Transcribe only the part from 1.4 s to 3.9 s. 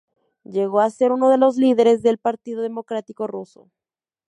líderes del Partido Democrático Ruso.